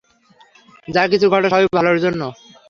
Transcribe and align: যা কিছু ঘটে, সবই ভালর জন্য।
যা 0.87 1.03
কিছু 1.11 1.25
ঘটে, 1.33 1.47
সবই 1.53 1.67
ভালর 1.77 1.97
জন্য। 2.05 2.21